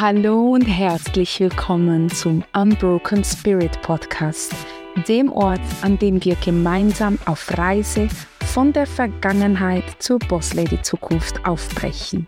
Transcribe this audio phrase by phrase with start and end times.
[0.00, 4.54] Hallo und herzlich willkommen zum Unbroken Spirit Podcast,
[5.06, 8.08] dem Ort, an dem wir gemeinsam auf Reise
[8.46, 12.26] von der Vergangenheit zur Bosslady Zukunft aufbrechen.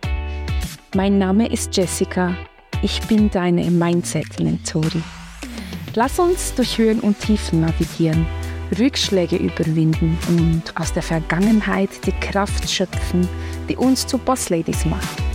[0.94, 2.36] Mein Name ist Jessica,
[2.82, 5.02] ich bin deine Mindset-Mentorin.
[5.94, 8.26] Lass uns durch Höhen und Tiefen navigieren,
[8.78, 13.26] Rückschläge überwinden und aus der Vergangenheit die Kraft schöpfen,
[13.70, 15.31] die uns zu Bossladies macht.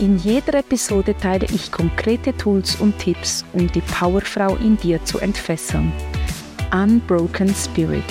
[0.00, 5.18] In jeder Episode teile ich konkrete Tools und Tipps, um die Powerfrau in dir zu
[5.18, 5.92] entfesseln.
[6.72, 8.04] Unbroken Spirit,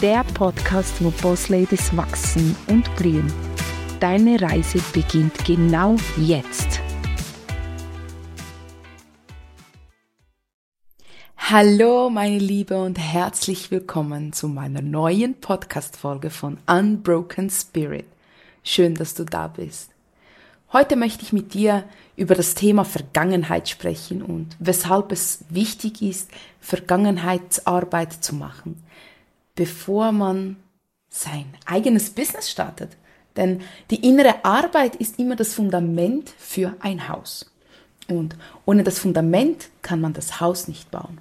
[0.00, 3.30] der Podcast, wo Boss Ladies wachsen und blühen.
[4.00, 6.80] Deine Reise beginnt genau jetzt.
[11.36, 18.06] Hallo, meine Liebe, und herzlich willkommen zu meiner neuen Podcast-Folge von Unbroken Spirit.
[18.64, 19.90] Schön, dass du da bist.
[20.70, 26.30] Heute möchte ich mit dir über das Thema Vergangenheit sprechen und weshalb es wichtig ist,
[26.60, 28.82] Vergangenheitsarbeit zu machen,
[29.54, 30.56] bevor man
[31.08, 32.90] sein eigenes Business startet.
[33.36, 37.50] Denn die innere Arbeit ist immer das Fundament für ein Haus.
[38.06, 41.18] Und ohne das Fundament kann man das Haus nicht bauen.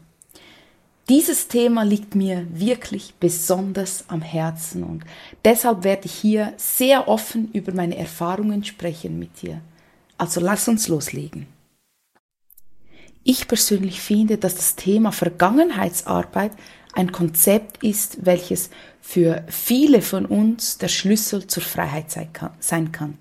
[1.10, 5.06] Dieses Thema liegt mir wirklich besonders am Herzen und
[5.46, 9.62] deshalb werde ich hier sehr offen über meine Erfahrungen sprechen mit dir.
[10.18, 11.48] Also lass uns loslegen.
[13.24, 16.52] Ich persönlich finde, dass das Thema Vergangenheitsarbeit
[16.92, 18.70] ein Konzept ist, welches
[19.00, 22.08] für viele von uns der Schlüssel zur Freiheit
[22.60, 23.18] sein kann.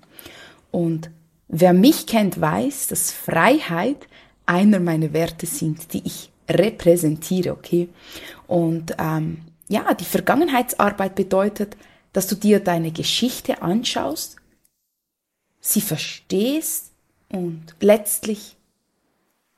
[0.71, 1.09] Und
[1.47, 4.07] wer mich kennt, weiß, dass Freiheit
[4.45, 7.89] einer meiner Werte sind, die ich repräsentiere, okay?
[8.47, 11.75] Und ähm, ja, die Vergangenheitsarbeit bedeutet,
[12.13, 14.37] dass du dir deine Geschichte anschaust,
[15.59, 16.91] sie verstehst
[17.29, 18.55] und letztlich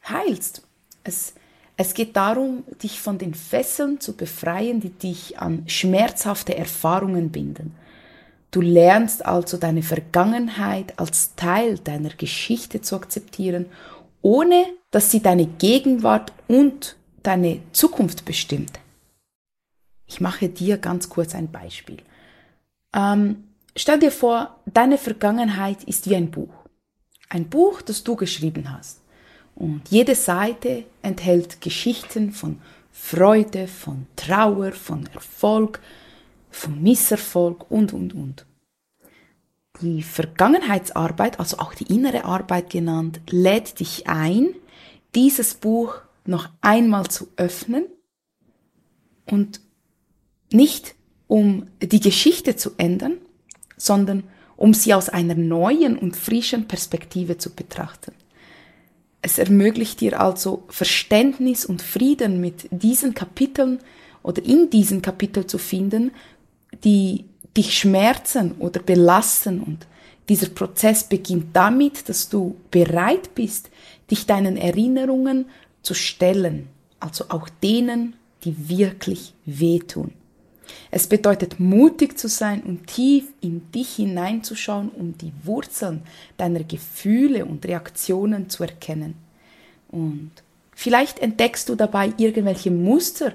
[0.08, 0.64] heilst.
[1.04, 1.34] Es,
[1.78, 7.76] es geht darum, dich von den Fesseln zu befreien, die dich an schmerzhafte Erfahrungen binden.
[8.52, 13.68] Du lernst also deine Vergangenheit als Teil deiner Geschichte zu akzeptieren
[14.22, 18.80] ohne dass sie deine Gegenwart und deine Zukunft bestimmt.
[20.08, 21.98] Ich mache dir ganz kurz ein Beispiel.
[22.96, 23.44] Ähm,
[23.76, 26.54] stell dir vor, deine Vergangenheit ist wie ein Buch.
[27.30, 29.02] Ein Buch, das du geschrieben hast.
[29.54, 32.60] Und jede Seite enthält Geschichten von
[32.92, 35.80] Freude, von Trauer, von Erfolg,
[36.50, 38.46] von Misserfolg und, und, und.
[39.82, 44.50] Die Vergangenheitsarbeit, also auch die innere Arbeit genannt, lädt dich ein,
[45.16, 47.86] dieses Buch noch einmal zu öffnen
[49.26, 49.62] und
[50.52, 50.96] nicht
[51.28, 53.18] um die Geschichte zu ändern,
[53.78, 54.24] sondern
[54.58, 58.14] um sie aus einer neuen und frischen Perspektive zu betrachten.
[59.22, 63.80] Es ermöglicht dir also Verständnis und Frieden mit diesen Kapiteln
[64.24, 66.12] oder in diesen Kapiteln zu finden,
[66.84, 67.26] die
[67.56, 69.88] dich schmerzen oder belasten und
[70.30, 73.70] dieser Prozess beginnt damit, dass du bereit bist,
[74.10, 75.46] dich deinen Erinnerungen
[75.82, 76.68] zu stellen,
[77.00, 78.14] also auch denen,
[78.44, 80.12] die wirklich wehtun.
[80.92, 86.04] Es bedeutet mutig zu sein und tief in dich hineinzuschauen, um die Wurzeln
[86.38, 89.16] deiner Gefühle und Reaktionen zu erkennen.
[89.90, 90.32] Und
[90.76, 93.34] vielleicht entdeckst du dabei irgendwelche Muster,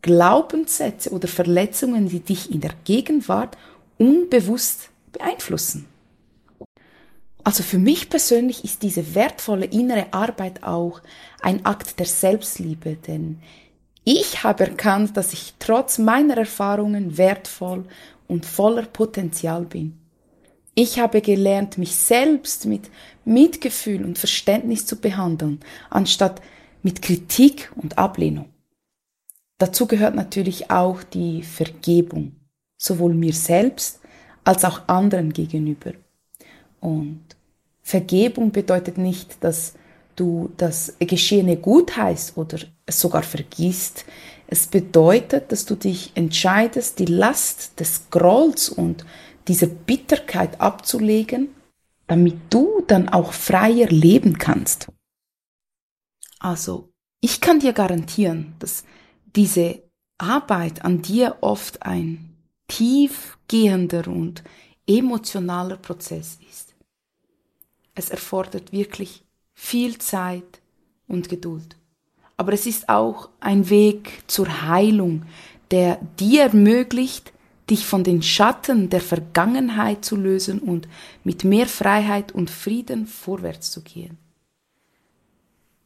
[0.00, 3.56] Glaubenssätze oder Verletzungen, die dich in der Gegenwart
[3.98, 5.86] unbewusst beeinflussen.
[7.46, 11.00] Also für mich persönlich ist diese wertvolle innere Arbeit auch
[11.40, 13.38] ein Akt der Selbstliebe, denn
[14.02, 17.84] ich habe erkannt, dass ich trotz meiner Erfahrungen wertvoll
[18.26, 19.96] und voller Potenzial bin.
[20.74, 22.90] Ich habe gelernt, mich selbst mit
[23.24, 26.42] Mitgefühl und Verständnis zu behandeln, anstatt
[26.82, 28.48] mit Kritik und Ablehnung.
[29.58, 32.34] Dazu gehört natürlich auch die Vergebung,
[32.76, 34.00] sowohl mir selbst
[34.42, 35.92] als auch anderen gegenüber.
[36.80, 37.35] Und
[37.86, 39.74] Vergebung bedeutet nicht, dass
[40.16, 44.04] du das Geschehene gut heißt oder es sogar vergisst.
[44.48, 49.06] Es bedeutet, dass du dich entscheidest, die Last des Grolls und
[49.46, 51.54] dieser Bitterkeit abzulegen,
[52.08, 54.88] damit du dann auch freier leben kannst.
[56.40, 56.88] Also,
[57.20, 58.82] ich kann dir garantieren, dass
[59.36, 59.80] diese
[60.18, 62.34] Arbeit an dir oft ein
[62.66, 64.42] tiefgehender und
[64.88, 66.65] emotionaler Prozess ist.
[67.96, 70.60] Es erfordert wirklich viel Zeit
[71.08, 71.76] und Geduld.
[72.36, 75.24] Aber es ist auch ein Weg zur Heilung,
[75.72, 77.32] der dir ermöglicht,
[77.68, 80.86] dich von den Schatten der Vergangenheit zu lösen und
[81.24, 84.18] mit mehr Freiheit und Frieden vorwärts zu gehen.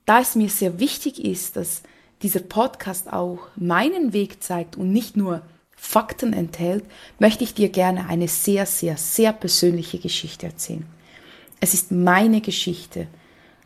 [0.05, 1.83] da es mir sehr wichtig ist, dass
[2.23, 5.43] dieser Podcast auch meinen Weg zeigt und nicht nur
[5.77, 6.85] Fakten enthält,
[7.21, 10.85] möchte ich dir gerne eine sehr, sehr, sehr persönliche Geschichte erzählen.
[11.61, 13.07] Es ist meine Geschichte,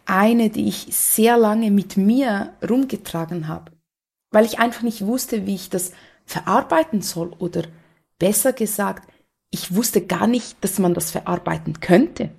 [0.05, 3.73] eine, die ich sehr lange mit mir rumgetragen habe,
[4.31, 5.93] weil ich einfach nicht wusste, wie ich das
[6.27, 7.63] verarbeiten soll oder
[8.19, 9.09] besser gesagt,
[9.51, 12.31] ich wusste gar nicht, dass man das verarbeiten könnte.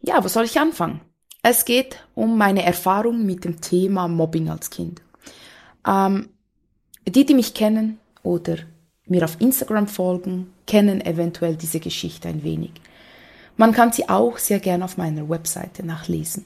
[0.00, 1.00] Ja, wo soll ich anfangen?
[1.42, 5.02] Es geht um meine Erfahrung mit dem Thema Mobbing als Kind.
[5.86, 6.30] Ähm,
[7.06, 8.56] die, die mich kennen oder
[9.06, 12.72] mir auf Instagram folgen, kennen eventuell diese Geschichte ein wenig.
[13.56, 16.44] Man kann sie auch sehr gerne auf meiner Webseite nachlesen.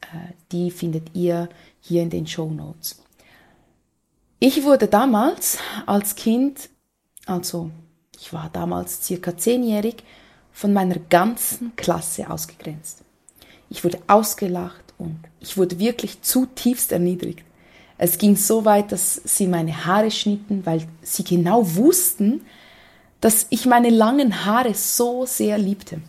[0.00, 1.48] Äh, die findet ihr
[1.80, 3.02] hier in den Show Notes.
[4.38, 6.68] Ich wurde damals als Kind,
[7.26, 7.70] also
[8.18, 10.02] ich war damals circa zehnjährig,
[10.52, 13.02] von meiner ganzen Klasse ausgegrenzt.
[13.68, 17.44] Ich wurde ausgelacht und ich wurde wirklich zutiefst erniedrigt.
[17.98, 22.42] Es ging so weit, dass sie meine Haare schnitten, weil sie genau wussten,
[23.20, 26.00] dass ich meine langen Haare so sehr liebte.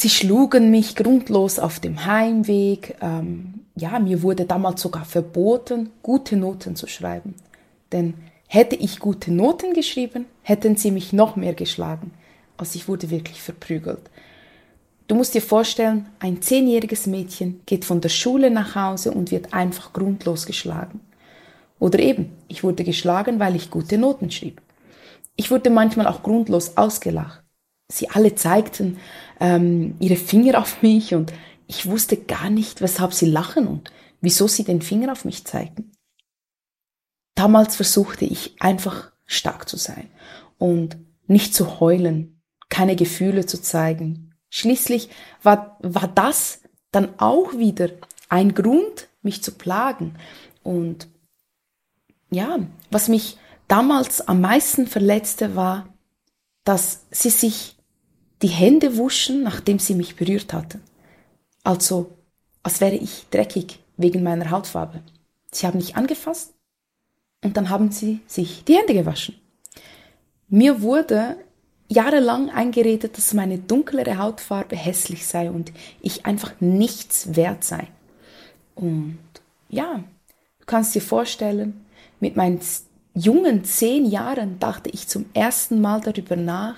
[0.00, 2.94] Sie schlugen mich grundlos auf dem Heimweg.
[3.00, 7.34] Ähm, ja, mir wurde damals sogar verboten, gute Noten zu schreiben.
[7.90, 8.14] Denn
[8.46, 12.12] hätte ich gute Noten geschrieben, hätten sie mich noch mehr geschlagen.
[12.56, 14.02] Also ich wurde wirklich verprügelt.
[15.08, 19.52] Du musst dir vorstellen, ein zehnjähriges Mädchen geht von der Schule nach Hause und wird
[19.52, 21.00] einfach grundlos geschlagen.
[21.80, 24.62] Oder eben, ich wurde geschlagen, weil ich gute Noten schrieb.
[25.34, 27.42] Ich wurde manchmal auch grundlos ausgelacht.
[27.90, 28.98] Sie alle zeigten
[29.40, 31.32] ähm, ihre Finger auf mich und
[31.66, 33.90] ich wusste gar nicht, weshalb sie lachen und
[34.20, 35.92] wieso sie den Finger auf mich zeigten.
[37.34, 40.10] Damals versuchte ich einfach stark zu sein
[40.58, 40.96] und
[41.26, 45.10] nicht zu heulen, keine Gefühle zu zeigen, Schließlich
[45.42, 47.90] war, war das dann auch wieder
[48.28, 50.16] ein Grund, mich zu plagen.
[50.62, 51.08] Und
[52.30, 52.58] ja,
[52.90, 53.38] was mich
[53.68, 55.94] damals am meisten verletzte, war,
[56.64, 57.77] dass sie sich
[58.42, 60.82] die Hände wuschen, nachdem sie mich berührt hatten.
[61.64, 62.10] Also,
[62.62, 65.02] als wäre ich dreckig wegen meiner Hautfarbe.
[65.50, 66.54] Sie haben mich angefasst
[67.42, 69.34] und dann haben sie sich die Hände gewaschen.
[70.48, 71.36] Mir wurde
[71.88, 77.88] jahrelang eingeredet, dass meine dunklere Hautfarbe hässlich sei und ich einfach nichts wert sei.
[78.74, 79.18] Und
[79.68, 80.04] ja,
[80.60, 81.84] du kannst dir vorstellen,
[82.20, 82.60] mit meinen
[83.14, 86.76] jungen zehn Jahren dachte ich zum ersten Mal darüber nach,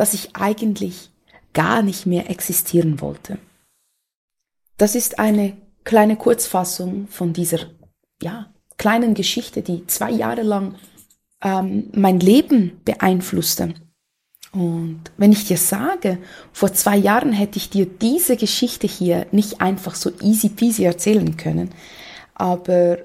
[0.00, 1.10] dass ich eigentlich
[1.52, 3.36] gar nicht mehr existieren wollte.
[4.78, 7.58] Das ist eine kleine Kurzfassung von dieser,
[8.22, 10.76] ja, kleinen Geschichte, die zwei Jahre lang
[11.42, 13.74] ähm, mein Leben beeinflusste.
[14.52, 16.16] Und wenn ich dir sage,
[16.50, 21.36] vor zwei Jahren hätte ich dir diese Geschichte hier nicht einfach so easy peasy erzählen
[21.36, 21.74] können,
[22.32, 22.96] aber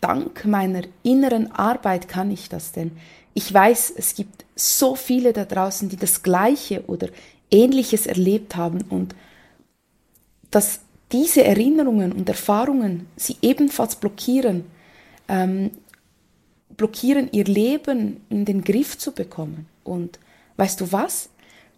[0.00, 2.92] dank meiner inneren Arbeit kann ich das denn.
[3.34, 7.08] Ich weiß, es gibt so viele da draußen, die das Gleiche oder
[7.50, 9.14] Ähnliches erlebt haben und
[10.50, 10.80] dass
[11.12, 14.64] diese Erinnerungen und Erfahrungen sie ebenfalls blockieren,
[15.28, 15.70] ähm,
[16.76, 19.66] blockieren ihr Leben in den Griff zu bekommen.
[19.84, 20.18] Und
[20.58, 21.30] Weißt du was?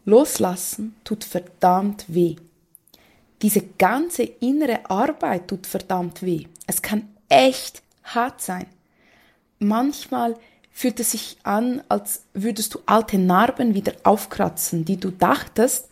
[0.06, 2.36] Loslassen tut verdammt weh.
[3.42, 6.46] Diese ganze innere Arbeit tut verdammt weh.
[6.66, 8.66] Es kann echt hart sein.
[9.58, 10.34] Manchmal
[10.70, 15.88] fühlt es sich an, als würdest du alte Narben wieder aufkratzen, die du dachtest,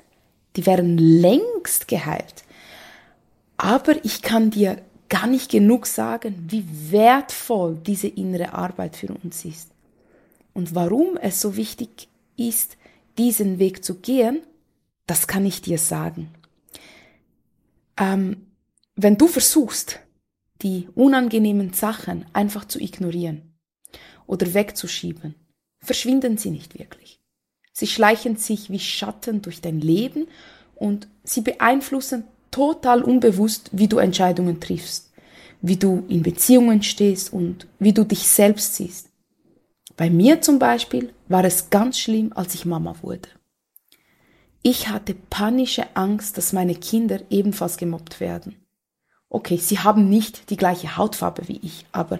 [0.56, 2.44] die wären längst geheilt.
[3.56, 9.44] Aber ich kann dir gar nicht genug sagen, wie wertvoll diese innere Arbeit für uns
[9.44, 9.70] ist.
[10.54, 12.76] Und warum es so wichtig ist,
[13.16, 14.40] diesen Weg zu gehen,
[15.06, 16.30] das kann ich dir sagen.
[17.96, 18.46] Ähm,
[18.96, 20.00] wenn du versuchst,
[20.62, 23.47] die unangenehmen Sachen einfach zu ignorieren
[24.28, 25.34] oder wegzuschieben,
[25.80, 27.20] verschwinden sie nicht wirklich.
[27.72, 30.28] Sie schleichen sich wie Schatten durch dein Leben
[30.76, 35.12] und sie beeinflussen total unbewusst, wie du Entscheidungen triffst,
[35.60, 39.08] wie du in Beziehungen stehst und wie du dich selbst siehst.
[39.96, 43.28] Bei mir zum Beispiel war es ganz schlimm, als ich Mama wurde.
[44.62, 48.56] Ich hatte panische Angst, dass meine Kinder ebenfalls gemobbt werden.
[49.28, 52.18] Okay, sie haben nicht die gleiche Hautfarbe wie ich, aber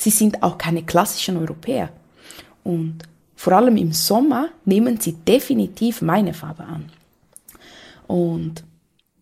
[0.00, 1.90] sie sind auch keine klassischen Europäer.
[2.64, 2.98] Und
[3.36, 6.90] vor allem im Sommer nehmen sie definitiv meine Farbe an.
[8.06, 8.64] Und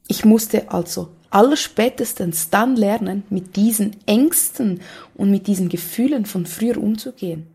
[0.06, 4.80] ich musste also allerspätestens dann lernen, mit diesen Ängsten
[5.14, 7.46] und mit diesen Gefühlen von früher umzugehen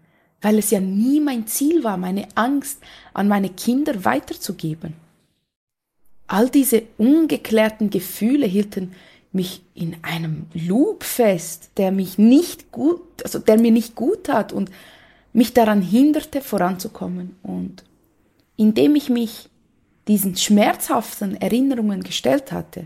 [0.44, 2.80] weil es ja nie mein Ziel war, meine Angst
[3.14, 4.94] an meine Kinder weiterzugeben.
[6.28, 8.92] All diese ungeklärten Gefühle hielten
[9.34, 14.54] mich in einem Loop fest, der mich nicht gut, also der mir nicht gut hat
[14.54, 14.70] und
[15.34, 17.36] mich daran hinderte, voranzukommen.
[17.42, 17.84] Und
[18.56, 19.50] indem ich mich
[20.08, 22.86] diesen schmerzhaften Erinnerungen gestellt hatte,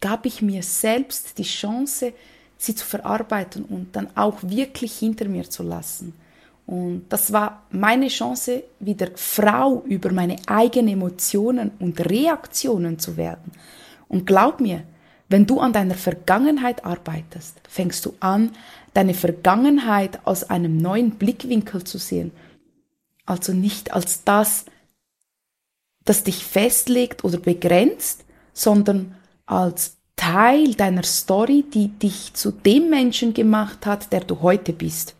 [0.00, 2.12] gab ich mir selbst die Chance,
[2.56, 6.14] sie zu verarbeiten und dann auch wirklich hinter mir zu lassen.
[6.66, 13.52] Und das war meine Chance, wieder Frau über meine eigenen Emotionen und Reaktionen zu werden.
[14.08, 14.84] Und glaub mir,
[15.28, 18.52] wenn du an deiner Vergangenheit arbeitest, fängst du an,
[18.92, 22.30] deine Vergangenheit aus einem neuen Blickwinkel zu sehen.
[23.26, 24.66] Also nicht als das,
[26.04, 29.16] das dich festlegt oder begrenzt, sondern
[29.46, 35.16] als Teil deiner Story, die dich zu dem Menschen gemacht hat, der du heute bist.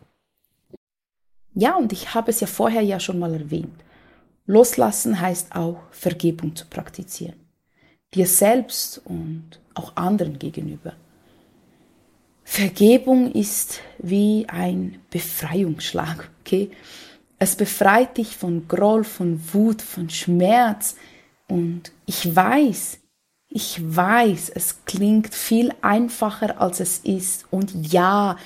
[1.53, 3.83] Ja, und ich habe es ja vorher ja schon mal erwähnt.
[4.45, 7.44] Loslassen heißt auch Vergebung zu praktizieren.
[8.15, 10.93] Dir selbst und auch anderen gegenüber.
[12.45, 16.71] Vergebung ist wie ein Befreiungsschlag, okay?
[17.37, 20.95] Es befreit dich von Groll, von Wut, von Schmerz.
[21.47, 22.99] Und ich weiß,
[23.49, 27.45] ich weiß, es klingt viel einfacher, als es ist.
[27.51, 28.37] Und ja,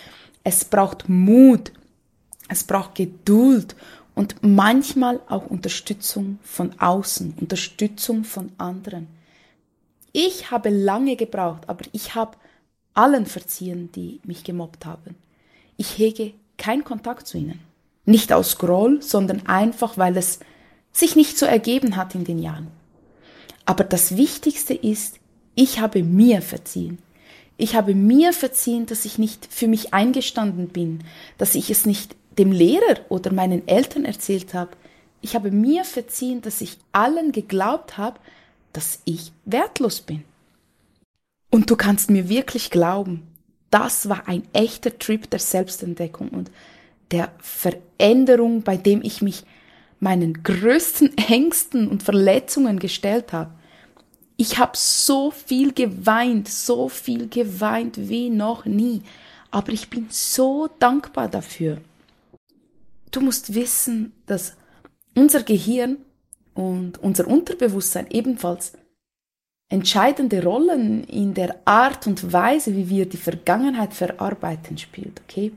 [0.44, 1.72] es braucht Mut,
[2.48, 3.76] es braucht Geduld
[4.16, 9.19] und manchmal auch Unterstützung von außen, Unterstützung von anderen.
[10.12, 12.38] Ich habe lange gebraucht, aber ich habe
[12.94, 15.16] allen verziehen, die mich gemobbt haben.
[15.78, 17.60] Ich hege keinen Kontakt zu ihnen.
[18.06, 20.40] Nicht aus Groll, sondern einfach, weil es
[20.92, 22.68] sich nicht so ergeben hat in den Jahren.
[23.66, 25.20] Aber das Wichtigste ist,
[25.56, 26.98] ich habe mir verziehen.
[27.58, 31.04] Ich habe mir verziehen, dass ich nicht für mich eingestanden bin,
[31.38, 34.72] dass ich es nicht dem Lehrer oder meinen Eltern erzählt habe.
[35.22, 38.20] Ich habe mir verziehen, dass ich allen geglaubt habe,
[38.74, 40.24] dass ich wertlos bin.
[41.50, 43.28] Und du kannst mir wirklich glauben,
[43.72, 46.52] das war ein echter Trip der Selbstentdeckung und
[47.12, 49.44] der Veränderung, bei dem ich mich
[50.00, 53.52] meinen größten Ängsten und Verletzungen gestellt habe.
[54.38, 59.02] Ich habe so viel geweint, so viel geweint wie noch nie,
[59.52, 61.80] aber ich bin so dankbar dafür.
[63.12, 64.54] Du musst wissen, dass
[65.16, 65.98] unser Gehirn
[66.54, 68.74] und unser Unterbewusstsein ebenfalls
[69.70, 75.22] entscheidende Rollen in der Art und Weise, wie wir die Vergangenheit verarbeiten, spielt.
[75.22, 75.52] Okay?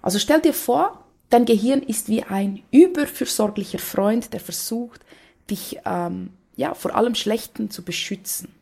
[0.00, 5.04] Also stell dir vor, dein Gehirn ist wie ein überfürsorglicher Freund, der versucht,
[5.50, 8.54] dich ähm, ja vor allem Schlechten zu beschützen.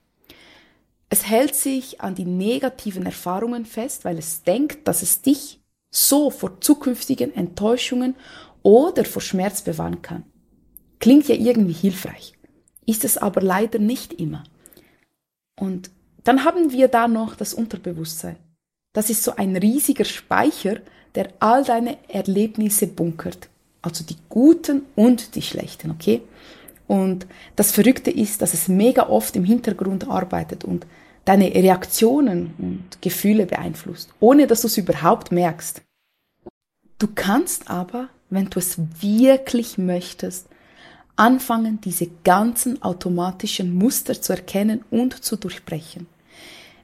[1.09, 6.31] Es hält sich an die negativen Erfahrungen fest, weil es denkt, dass es dich so
[6.31, 8.17] vor zukünftigen Enttäuschungen
[8.63, 10.25] oder vor Schmerz bewahren kann.
[10.99, 12.35] Klingt ja irgendwie hilfreich,
[12.87, 14.45] ist es aber leider nicht immer.
[15.59, 15.91] Und
[16.25, 18.37] dann haben wir da noch das Unterbewusstsein.
[18.93, 20.81] Das ist so ein riesiger Speicher,
[21.15, 23.49] der all deine Erlebnisse bunkert.
[23.83, 26.23] Also die guten und die schlechten, okay?
[26.87, 27.27] Und
[27.57, 30.87] das Verrückte ist, dass es mega oft im Hintergrund arbeitet und
[31.25, 35.83] deine Reaktionen und Gefühle beeinflusst, ohne dass du es überhaupt merkst.
[36.99, 40.49] Du kannst aber, wenn du es wirklich möchtest,
[41.17, 46.07] anfangen, diese ganzen automatischen Muster zu erkennen und zu durchbrechen.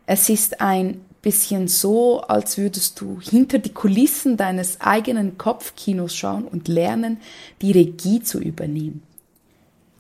[0.07, 6.45] Es ist ein bisschen so, als würdest du hinter die Kulissen deines eigenen Kopfkinos schauen
[6.45, 7.19] und lernen,
[7.61, 9.03] die Regie zu übernehmen.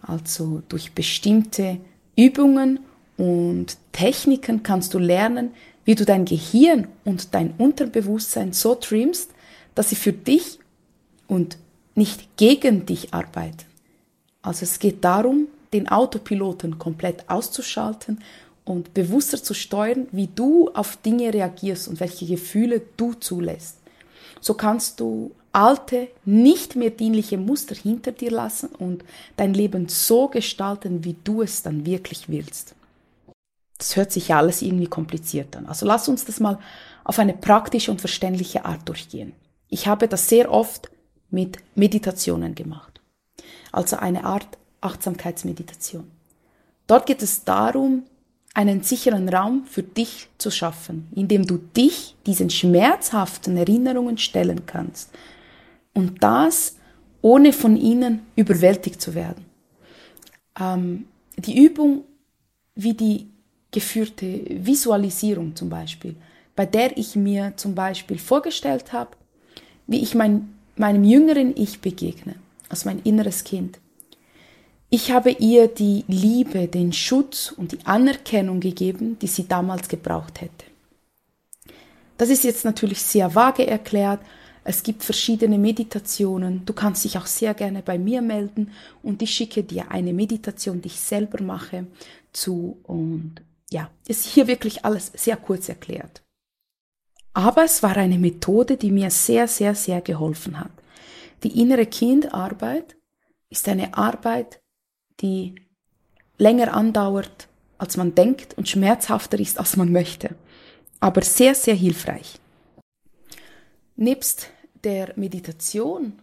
[0.03, 1.79] Also durch bestimmte
[2.17, 2.81] Übungen
[3.17, 5.53] und Techniken kannst du lernen,
[5.85, 9.31] wie du dein Gehirn und dein Unterbewusstsein so trimmst,
[9.75, 10.59] dass sie für dich
[11.29, 11.57] und
[11.95, 13.72] nicht gegen dich arbeiten.
[14.43, 18.23] Also es geht darum, den Autopiloten komplett auszuschalten
[18.65, 23.79] und bewusster zu steuern, wie du auf Dinge reagierst und welche Gefühle du zulässt.
[24.41, 29.05] So kannst du alte, nicht mehr dienliche Muster hinter dir lassen und
[29.37, 32.75] dein Leben so gestalten, wie du es dann wirklich willst.
[33.79, 35.67] Das hört sich ja alles irgendwie kompliziert an.
[35.67, 36.59] Also lass uns das mal
[37.05, 39.33] auf eine praktische und verständliche Art durchgehen.
[39.69, 40.91] Ich habe das sehr oft
[41.31, 42.92] mit Meditationen gemacht.
[43.73, 44.47] Also eine Art
[44.81, 46.11] Achtsamkeitsmeditation.
[46.87, 48.05] Dort geht es darum,
[48.55, 54.67] einen sicheren Raum für dich zu schaffen, in dem du dich diesen schmerzhaften Erinnerungen stellen
[54.67, 55.11] kannst.
[55.95, 56.77] Und das
[57.23, 59.47] ohne von ihnen überwältigt zu werden.
[60.61, 62.05] Ähm, die Übung
[62.75, 63.29] wie die
[63.71, 66.17] geführte Visualisierung zum Beispiel,
[66.55, 69.17] bei der ich mir zum Beispiel vorgestellt habe,
[69.87, 72.35] wie ich mein, meinem jüngeren Ich begegne,
[72.73, 73.79] als mein inneres Kind.
[74.91, 80.41] Ich habe ihr die Liebe, den Schutz und die Anerkennung gegeben, die sie damals gebraucht
[80.41, 80.67] hätte.
[82.19, 84.21] Das ist jetzt natürlich sehr vage erklärt.
[84.65, 86.65] Es gibt verschiedene Meditationen.
[86.67, 90.83] Du kannst dich auch sehr gerne bei mir melden und ich schicke dir eine Meditation,
[90.83, 91.87] die ich selber mache,
[92.33, 92.79] zu.
[92.85, 93.37] Und
[93.71, 96.23] ja, ist hier wirklich alles sehr kurz erklärt.
[97.35, 100.71] Aber es war eine Methode, die mir sehr, sehr, sehr geholfen hat.
[101.43, 102.97] Die innere Kindarbeit
[103.51, 104.61] ist eine Arbeit,
[105.21, 105.55] die
[106.39, 110.37] länger andauert, als man denkt und schmerzhafter ist, als man möchte,
[111.01, 112.39] aber sehr, sehr hilfreich.
[113.97, 114.49] Nebst
[114.85, 116.19] der Meditation,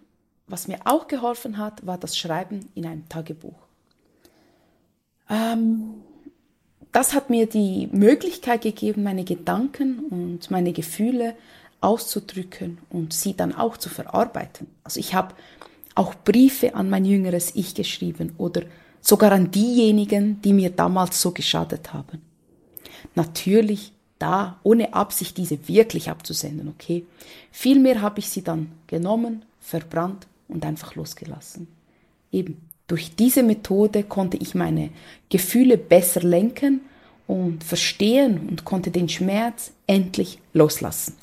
[0.47, 3.59] was mir auch geholfen hat, war das Schreiben in einem Tagebuch.
[5.29, 6.01] Ähm,
[6.91, 11.35] das hat mir die Möglichkeit gegeben, meine Gedanken und meine Gefühle
[11.81, 14.67] auszudrücken und sie dann auch zu verarbeiten.
[14.83, 15.35] Also ich habe
[15.95, 18.63] auch Briefe an mein jüngeres Ich geschrieben oder
[19.01, 22.21] sogar an diejenigen, die mir damals so geschadet haben.
[23.15, 27.05] Natürlich da, ohne Absicht, diese wirklich abzusenden, okay?
[27.51, 31.67] Vielmehr habe ich sie dann genommen, verbrannt und einfach losgelassen.
[32.31, 32.57] Eben,
[32.87, 34.89] durch diese Methode konnte ich meine
[35.29, 36.81] Gefühle besser lenken
[37.27, 41.13] und verstehen und konnte den Schmerz endlich loslassen.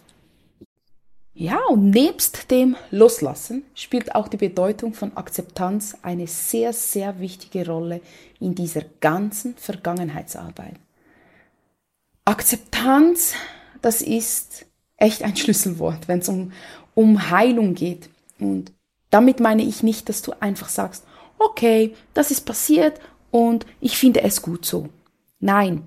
[1.38, 7.66] Ja, und nebst dem Loslassen spielt auch die Bedeutung von Akzeptanz eine sehr, sehr wichtige
[7.66, 8.00] Rolle
[8.40, 10.76] in dieser ganzen Vergangenheitsarbeit.
[12.25, 13.35] Akzeptanz,
[13.83, 14.64] das ist
[14.97, 16.52] echt ein Schlüsselwort, wenn es um,
[16.95, 18.09] um Heilung geht.
[18.40, 18.73] Und
[19.11, 21.05] damit meine ich nicht, dass du einfach sagst,
[21.38, 22.99] okay, das ist passiert
[23.31, 24.88] und ich finde es gut so.
[25.38, 25.83] Nein,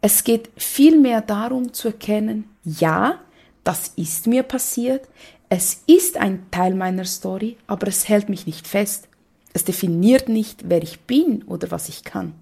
[0.00, 3.20] es geht vielmehr darum zu erkennen, ja,
[3.68, 5.06] das ist mir passiert,
[5.50, 9.08] es ist ein Teil meiner Story, aber es hält mich nicht fest.
[9.52, 12.32] Es definiert nicht, wer ich bin oder was ich kann.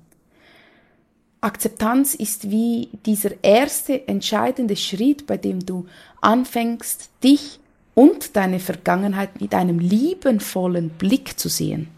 [1.41, 5.87] Akzeptanz ist wie dieser erste entscheidende Schritt, bei dem du
[6.21, 7.59] anfängst, dich
[7.95, 11.89] und deine Vergangenheit mit einem liebenvollen Blick zu sehen.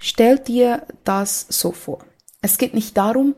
[0.00, 2.04] Stell dir das so vor.
[2.42, 3.36] Es geht nicht darum,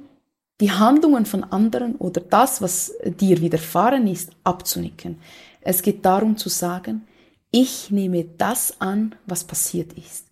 [0.61, 5.19] die Handlungen von anderen oder das, was dir widerfahren ist, abzunicken.
[5.63, 7.07] Es geht darum zu sagen,
[7.51, 10.27] ich nehme das an, was passiert ist.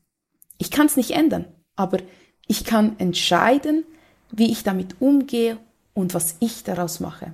[0.59, 1.99] Ich kann es nicht ändern, aber
[2.47, 3.85] ich kann entscheiden,
[4.31, 5.59] wie ich damit umgehe
[5.95, 7.33] und was ich daraus mache.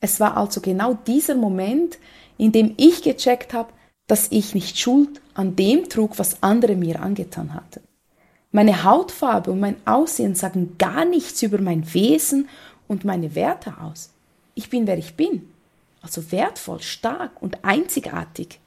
[0.00, 1.98] Es war also genau dieser Moment,
[2.38, 3.72] in dem ich gecheckt habe,
[4.06, 7.80] dass ich nicht Schuld an dem trug, was andere mir angetan hatten.
[8.52, 12.48] Meine Hautfarbe und mein Aussehen sagen gar nichts über mein Wesen
[12.86, 14.10] und meine Werte aus.
[14.54, 15.48] Ich bin, wer ich bin.
[16.02, 18.60] Also wertvoll, stark und einzigartig.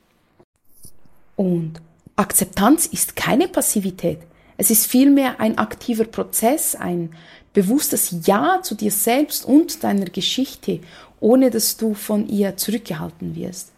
[1.36, 1.82] Und
[2.16, 4.20] Akzeptanz ist keine Passivität.
[4.58, 7.12] Es ist vielmehr ein aktiver Prozess, ein
[7.54, 10.80] bewusstes Ja zu dir selbst und deiner Geschichte,
[11.20, 13.72] ohne dass du von ihr zurückgehalten wirst.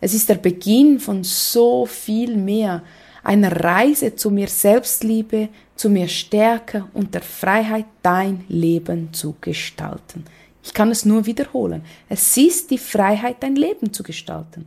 [0.00, 2.82] Es ist der Beginn von so viel mehr,
[3.24, 10.24] einer Reise zu mir Selbstliebe, zu mir Stärke und der Freiheit, dein Leben zu gestalten.
[10.62, 11.84] Ich kann es nur wiederholen.
[12.08, 14.66] Es ist die Freiheit, dein Leben zu gestalten.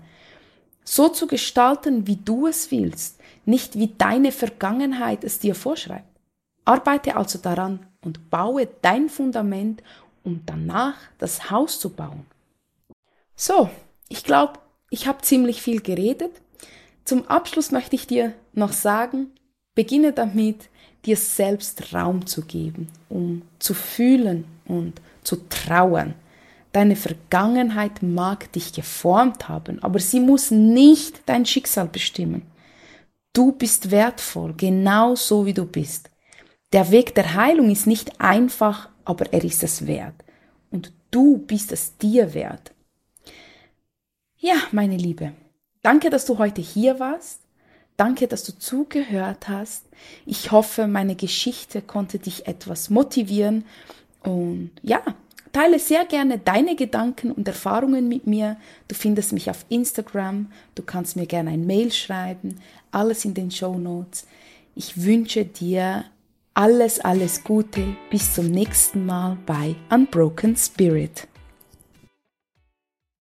[0.83, 6.07] So zu gestalten, wie du es willst, nicht wie deine Vergangenheit es dir vorschreibt.
[6.65, 9.81] Arbeite also daran und baue dein Fundament,
[10.23, 12.25] um danach das Haus zu bauen.
[13.35, 13.69] So,
[14.09, 16.31] ich glaube, ich habe ziemlich viel geredet.
[17.05, 19.31] Zum Abschluss möchte ich dir noch sagen,
[19.75, 20.69] beginne damit,
[21.05, 26.15] dir selbst Raum zu geben, um zu fühlen und zu trauern.
[26.73, 32.41] Deine Vergangenheit mag dich geformt haben, aber sie muss nicht dein Schicksal bestimmen.
[33.31, 36.09] Du bist wertvoll, genau so wie du bist.
[36.73, 40.15] Der Weg der Heilung ist nicht einfach, aber er ist es wert.
[40.71, 42.73] Und du bist es dir wert.
[44.37, 45.31] Ja, meine Liebe,
[45.87, 47.46] Danke, dass du heute hier warst.
[47.97, 49.83] Danke, dass du zugehört hast.
[50.27, 53.65] Ich hoffe, meine Geschichte konnte dich etwas motivieren.
[54.21, 55.01] Und ja,
[55.51, 58.57] teile sehr gerne deine Gedanken und Erfahrungen mit mir.
[58.87, 60.51] Du findest mich auf Instagram.
[60.75, 62.59] Du kannst mir gerne ein Mail schreiben.
[62.91, 64.27] Alles in den Show Notes.
[64.75, 66.05] Ich wünsche dir
[66.53, 67.83] alles, alles Gute.
[68.11, 71.27] Bis zum nächsten Mal bei Unbroken Spirit.